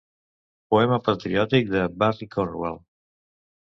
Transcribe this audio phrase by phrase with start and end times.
[0.73, 2.85] Poema patriòtic de Barry Cornwall.